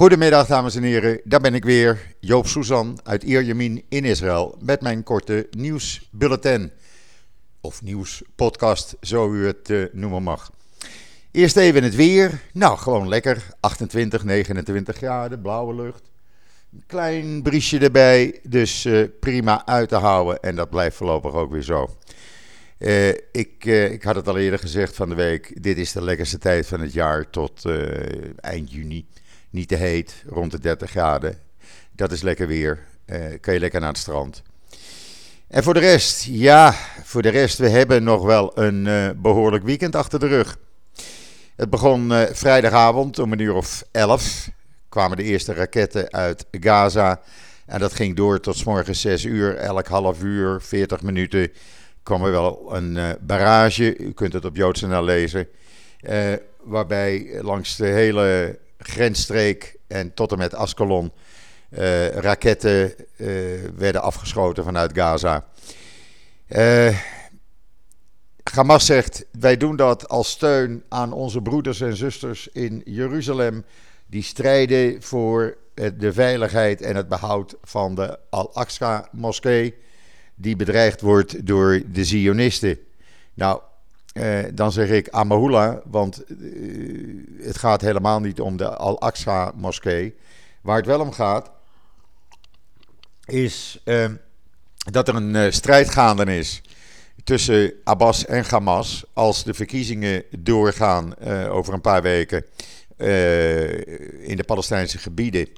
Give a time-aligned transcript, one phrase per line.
[0.00, 4.80] Goedemiddag dames en heren, daar ben ik weer, Joop Suzan uit Ierjemien in Israël met
[4.80, 6.70] mijn korte nieuwsbulletin.
[7.60, 10.50] Of nieuwspodcast, zo u het uh, noemen mag.
[11.30, 12.40] Eerst even het weer.
[12.52, 13.46] Nou, gewoon lekker.
[13.60, 16.02] 28, 29 graden, blauwe lucht.
[16.72, 20.42] Een klein briesje erbij, dus uh, prima uit te houden.
[20.42, 21.96] En dat blijft voorlopig ook weer zo.
[22.78, 25.62] Uh, ik, ik had het al eerder gezegd van de week.
[25.62, 27.64] Dit is de lekkerste tijd van het jaar tot
[28.36, 29.06] eind juni.
[29.50, 31.38] Niet te heet, rond de 30 graden.
[31.92, 32.86] Dat is lekker weer.
[33.06, 34.42] Uh, kan je lekker naar het strand.
[35.48, 39.64] En voor de rest, ja, voor de rest, we hebben nog wel een uh, behoorlijk
[39.64, 40.58] weekend achter de rug.
[41.56, 44.48] Het begon uh, vrijdagavond om een uur of 11.
[44.88, 47.20] Kwamen de eerste raketten uit Gaza.
[47.66, 49.56] En dat ging door tot s morgens 6 uur.
[49.56, 51.52] Elk half uur, 40 minuten
[52.02, 53.96] kwam er wel een barrage.
[53.96, 55.48] U kunt het op Joodse lezen.
[56.62, 61.12] waarbij langs de hele grensstreek en tot en met Ascalon
[61.70, 63.28] uh, raketten uh,
[63.76, 65.44] werden afgeschoten vanuit Gaza.
[66.48, 66.98] Uh,
[68.52, 73.64] Hamas zegt: wij doen dat als steun aan onze broeders en zusters in Jeruzalem,
[74.06, 79.74] die strijden voor de veiligheid en het behoud van de Al-Aqsa-moskee,
[80.34, 82.78] die bedreigd wordt door de Zionisten.
[83.34, 83.60] Nou,
[84.12, 86.36] eh, dan zeg ik Amahula, want eh,
[87.40, 90.14] het gaat helemaal niet om de Al-Aqsa-moskee.
[90.60, 91.50] Waar het wel om gaat,
[93.24, 94.10] is eh,
[94.74, 96.62] dat er een uh, strijd gaande is
[97.24, 99.04] tussen Abbas en Hamas.
[99.12, 102.44] Als de verkiezingen doorgaan over een paar weken
[104.20, 105.48] in de Palestijnse gebieden,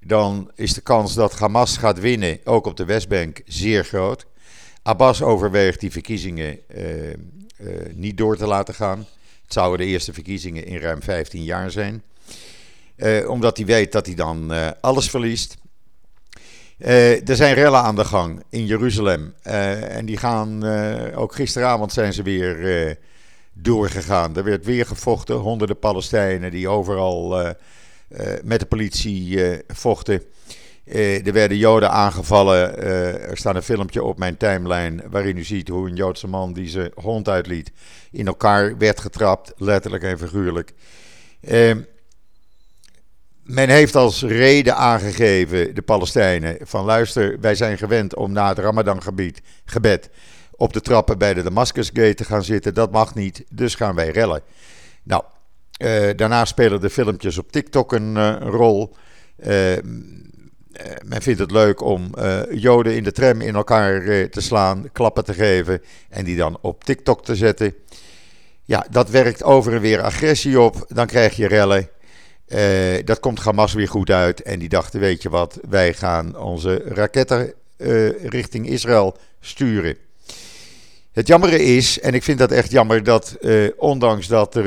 [0.00, 4.26] dan is de kans dat Hamas gaat winnen, ook op de Westbank, zeer groot.
[4.82, 7.14] Abbas overweegt die verkiezingen uh,
[7.94, 8.98] niet door te laten gaan.
[9.42, 12.02] Het zouden de eerste verkiezingen in ruim 15 jaar zijn.
[12.96, 15.56] Uh, omdat hij weet dat hij dan uh, alles verliest.
[16.78, 19.34] er zijn rellen aan de gang in Jeruzalem.
[19.42, 20.64] en die gaan,
[21.14, 22.98] ook gisteravond zijn ze weer
[23.52, 24.36] doorgegaan.
[24.36, 25.36] Er werd weer gevochten.
[25.36, 27.54] Honderden Palestijnen die overal
[28.42, 30.22] met de politie vochten.
[30.92, 32.84] Uh, er werden Joden aangevallen.
[32.84, 36.52] Uh, er staat een filmpje op mijn timeline waarin u ziet hoe een Joodse man
[36.52, 37.72] die zijn hond uitliet
[38.10, 40.72] in elkaar werd getrapt, letterlijk en figuurlijk.
[41.40, 41.74] Uh,
[43.42, 48.58] men heeft als reden aangegeven, de Palestijnen, van luister, wij zijn gewend om na het
[48.58, 50.10] Ramadan-gebed gebed,
[50.50, 52.74] op de trappen bij de Damascus-gate te gaan zitten.
[52.74, 54.42] Dat mag niet, dus gaan wij rellen.
[55.02, 55.22] Nou,
[56.16, 58.96] daarna spelen de filmpjes op TikTok een rol.
[60.72, 64.40] Eh, men vindt het leuk om uh, Joden in de tram in elkaar uh, te
[64.40, 67.74] slaan, klappen te geven en die dan op TikTok te zetten.
[68.64, 70.84] Ja, dat werkt over en weer agressie op.
[70.88, 71.88] Dan krijg je rellen.
[73.04, 74.42] dat komt Hamas weer goed uit.
[74.42, 77.52] En die dachten: weet je wat, wij gaan onze raketten
[78.22, 79.96] richting Israël sturen.
[81.12, 83.38] Het jammere is, en ik vind dat echt jammer, dat
[83.76, 84.64] ondanks dat er,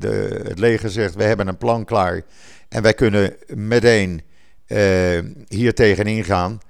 [0.00, 2.22] de, het leger zegt: we hebben een plan klaar
[2.68, 4.22] en wij kunnen meteen
[5.48, 6.60] hier tegenin gaan.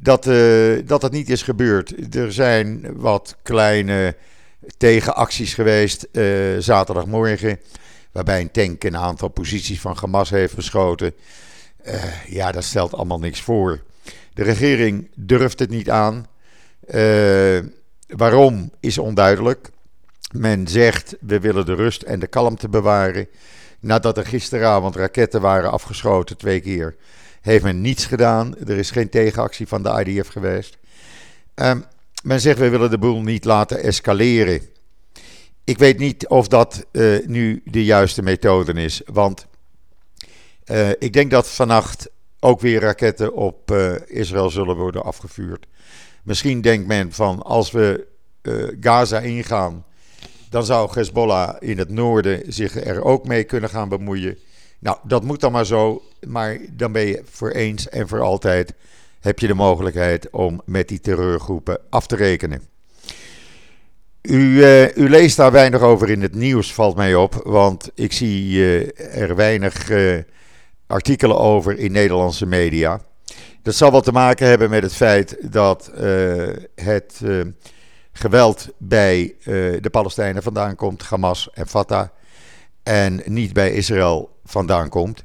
[0.00, 2.14] Dat, uh, dat het niet is gebeurd.
[2.14, 4.16] Er zijn wat kleine
[4.76, 7.60] tegenacties geweest uh, zaterdagmorgen.
[8.12, 11.12] Waarbij een tank een aantal posities van Hamas heeft beschoten.
[12.26, 13.82] ja, dat stelt allemaal niks voor.
[14.34, 16.26] De regering durft het niet aan.
[18.06, 19.70] waarom is onduidelijk.
[20.32, 23.28] Men zegt we willen de rust en de kalmte bewaren.
[23.80, 26.96] Nadat er gisteravond raketten waren afgeschoten, twee keer
[27.48, 28.56] heeft men niets gedaan.
[28.58, 30.78] Er is geen tegenactie van de IDF geweest.
[31.54, 31.84] Um,
[32.22, 34.60] men zegt we willen de boel niet laten escaleren.
[35.64, 39.02] Ik weet niet of dat uh, nu de juiste methode is.
[39.06, 39.46] Want
[40.66, 42.08] uh, ik denk dat vannacht
[42.40, 45.66] ook weer raketten op uh, Israël zullen worden afgevuurd.
[46.22, 48.06] Misschien denkt men van als we
[48.80, 49.84] Gaza ingaan,
[50.50, 54.38] dan zou Hezbollah in het noorden zich er ook mee kunnen gaan bemoeien.
[54.78, 56.02] Nou, dat moet dan maar zo.
[56.26, 58.74] Maar dan ben je voor eens en voor altijd
[59.20, 62.62] heb je de mogelijkheid om met die terreurgroepen af te rekenen.
[64.22, 67.34] U, uh, u leest daar weinig over in het nieuws, valt mij op.
[67.44, 70.18] Want ik zie uh, er weinig uh,
[70.86, 73.00] artikelen over in Nederlandse media.
[73.62, 75.90] Dat zal wel te maken hebben met het feit dat
[76.74, 77.20] het
[78.12, 79.34] geweld bij
[79.80, 82.08] de Palestijnen vandaan komt, Hamas en Fatah.
[82.82, 85.24] En niet bij Israël vandaan komt.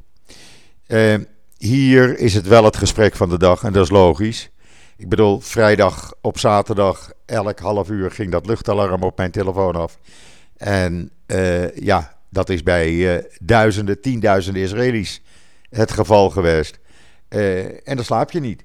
[0.88, 1.16] Uh,
[1.58, 4.50] hier is het wel het gesprek van de dag en dat is logisch.
[4.98, 9.98] Ik bedoel, vrijdag op zaterdag, elk half uur ging dat luchtalarm op mijn telefoon af.
[10.58, 15.22] En uh, ja, dat is bij uh, duizenden, tienduizenden Israëli's
[15.70, 16.80] het geval geweest.
[17.30, 18.64] en dan slaap je niet.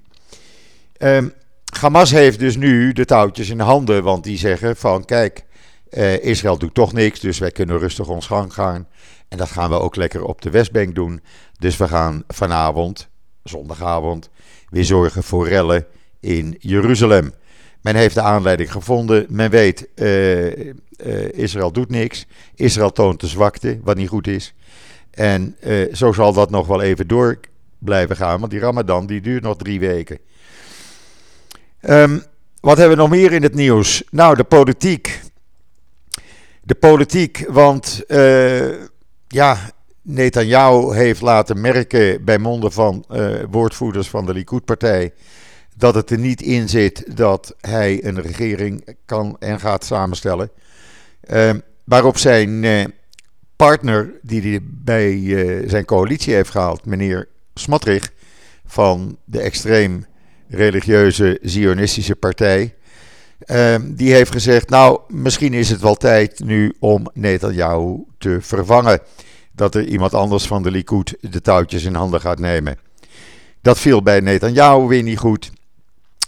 [0.97, 1.33] Um,
[1.79, 5.43] Hamas heeft dus nu de touwtjes in handen, want die zeggen van kijk,
[5.91, 8.87] uh, Israël doet toch niks, dus wij kunnen rustig ons gang gaan.
[9.27, 11.21] En dat gaan we ook lekker op de Westbank doen.
[11.57, 13.07] Dus we gaan vanavond,
[13.43, 14.29] zondagavond,
[14.69, 15.85] weer zorgen voor rellen
[16.19, 17.33] in Jeruzalem.
[17.81, 19.25] Men heeft de aanleiding gevonden.
[19.29, 20.73] Men weet, uh, uh,
[21.31, 22.25] Israël doet niks.
[22.55, 24.53] Israël toont de zwakte, wat niet goed is.
[25.11, 25.55] En
[25.93, 27.39] zo zal dat nog wel even door
[27.79, 30.19] blijven gaan, want die Ramadan die duurt nog drie weken.
[31.81, 32.23] Um,
[32.59, 34.03] wat hebben we nog meer in het nieuws?
[34.09, 35.21] Nou, de politiek.
[36.69, 38.73] De politiek, want uh,
[39.27, 39.57] ja,
[40.01, 45.13] Netanyahu heeft laten merken bij monden van uh, woordvoerders van de Likud-partij
[45.75, 50.49] dat het er niet in zit dat hij een regering kan en gaat samenstellen.
[51.29, 51.51] Uh,
[51.83, 52.83] waarop zijn uh,
[53.55, 58.11] partner, die hij bij zijn coalitie heeft gehaald, meneer Smotrich
[58.65, 60.05] van de extreem
[60.47, 62.73] religieuze Zionistische partij.
[63.39, 68.99] Ehm, die heeft gezegd: Nou, misschien is het wel tijd nu om Netanyahu te vervangen.
[69.51, 72.77] Dat er iemand anders van de Likud de touwtjes in handen gaat nemen.
[73.61, 75.51] Dat viel bij Netanyahu weer niet goed.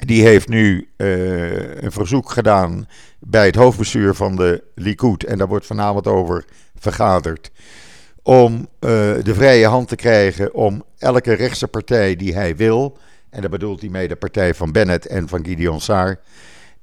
[0.05, 2.87] Die heeft nu uh, een verzoek gedaan
[3.19, 5.23] bij het hoofdbestuur van de Likud.
[5.23, 6.45] En daar wordt vanavond over
[6.79, 7.51] vergaderd.
[8.23, 8.89] Om uh,
[9.23, 12.97] de vrije hand te krijgen om elke rechtse partij die hij wil
[13.31, 16.19] en daar bedoelt hij mee de partij van Bennett en van Gideon Saar,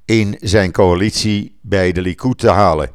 [0.09, 2.91] in zijn coalitie bij de Likud te halen.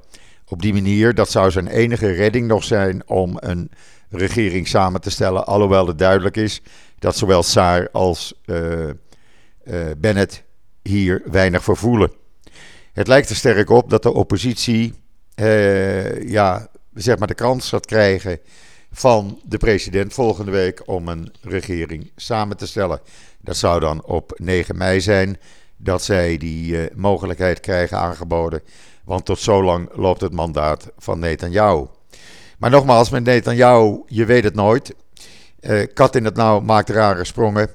[0.48, 3.72] Op die manier, dat zou zijn enige redding nog zijn om een
[4.10, 6.62] regering samen te stellen, alhoewel het duidelijk is
[7.00, 8.94] dat zowel Saar als uh, uh,
[9.98, 10.44] Bennett
[10.82, 12.12] hier weinig voor voelen.
[12.94, 14.94] Het lijkt er sterk op dat de oppositie
[15.36, 18.40] uh, ja, zeg maar de kans gaat krijgen
[18.92, 23.02] van de president volgende week om een regering samen te stellen.
[23.42, 25.38] Dat zou dan op 9 mei zijn
[25.84, 28.62] dat zij die uh, mogelijkheid krijgen aangeboden.
[29.04, 31.86] Want tot zo lang loopt het mandaat van Netanyahu.
[32.58, 34.96] Maar nogmaals, met Netanyahu, je weet het nooit.
[35.62, 37.70] Uh, kat in het nauw maakt rare sprongen.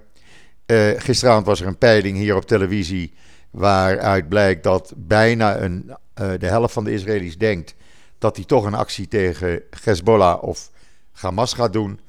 [0.67, 3.15] Uh, gisteravond was er een peiling hier op televisie.
[3.51, 7.75] Waaruit blijkt dat bijna een, de helft van de Israëli's denkt
[8.19, 10.71] dat hij toch een actie tegen Hezbollah of
[11.13, 12.01] Hamas gaat doen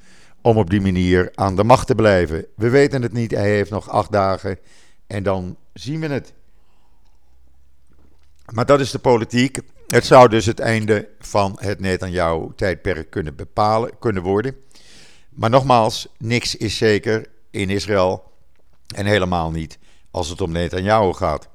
[0.41, 2.45] om op die manier aan de macht te blijven.
[2.55, 4.57] We weten het niet, hij heeft nog acht dagen
[5.07, 6.33] en dan zien we het.
[8.51, 9.59] Maar dat is de politiek.
[9.87, 14.55] Het zou dus het einde van het Netanyahu-tijdperk kunnen bepalen, kunnen worden.
[15.29, 18.31] Maar nogmaals, niks is zeker in Israël
[18.95, 19.79] en helemaal niet
[20.11, 21.49] als het om Netanyahu gaat.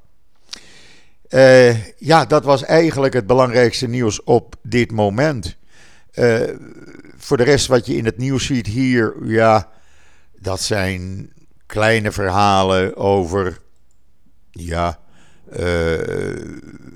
[1.28, 5.56] Uh, ja, dat was eigenlijk het belangrijkste nieuws op dit moment.
[6.14, 6.40] Uh,
[7.16, 9.70] voor de rest wat je in het nieuws ziet hier, ja,
[10.38, 11.32] dat zijn
[11.66, 13.62] kleine verhalen over,
[14.54, 14.98] ja,
[15.58, 15.98] uh,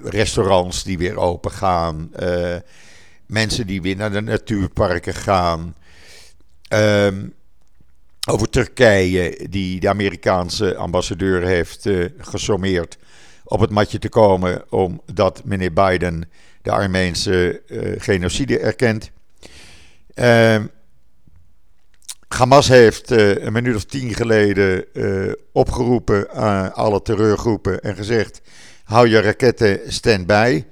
[0.02, 2.56] restaurants die weer open gaan, uh,
[3.26, 5.74] mensen die weer naar de natuurparken gaan.
[6.72, 7.08] Uh,
[8.28, 12.98] over Turkije, die de Amerikaanse ambassadeur heeft uh, gesommeerd
[13.44, 16.30] op het matje te komen omdat meneer Biden
[16.62, 17.62] de Armeense
[17.98, 19.10] genocide erkent.
[22.38, 28.40] Hamas heeft uh, een minuut of tien geleden uh, opgeroepen aan alle terreurgroepen en gezegd:
[28.84, 30.64] hou je raketten stand-by.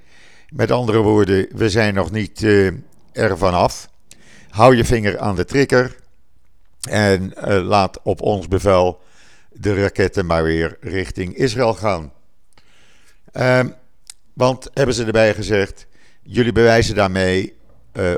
[0.49, 2.73] Met andere woorden, we zijn nog niet uh,
[3.13, 3.89] ervan af.
[4.49, 5.97] Hou je vinger aan de trigger
[6.91, 9.01] en laat op ons bevel
[9.53, 12.13] de raketten maar weer richting Israël gaan.
[13.33, 13.69] Ehm,
[14.33, 15.87] want hebben ze erbij gezegd:
[16.23, 17.55] jullie bewijzen daarmee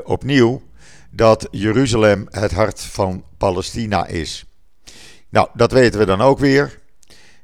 [0.03, 0.61] opnieuw
[1.09, 4.45] dat Jeruzalem het hart van Palestina is.
[5.29, 6.79] Nou, dat weten we dan ook weer.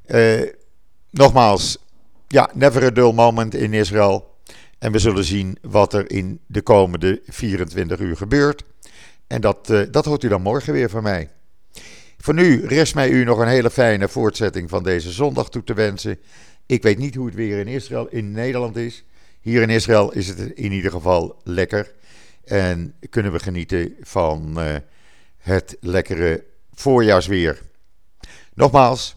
[0.06, 0.42] Uh,
[1.10, 1.78] nogmaals,
[2.28, 4.34] ja, never a dull moment in Israël.
[4.78, 8.62] En we zullen zien wat er in de komende 24 uur gebeurt.
[9.26, 11.30] En dat, uh, dat hoort u dan morgen weer van mij.
[12.18, 15.74] Voor nu rest mij u nog een hele fijne voortzetting van deze zondag toe te
[15.74, 16.18] wensen.
[16.66, 19.04] Ik weet niet hoe het weer in Israël, in Nederland is.
[19.40, 21.92] Hier in Israël is het in ieder geval lekker.
[22.46, 24.76] En kunnen we genieten van uh,
[25.36, 27.62] het lekkere voorjaarsweer.
[28.54, 29.16] Nogmaals,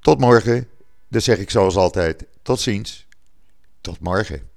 [0.00, 0.68] tot morgen.
[1.08, 3.06] Dus zeg ik zoals altijd, tot ziens.
[3.80, 4.48] Tot morgen.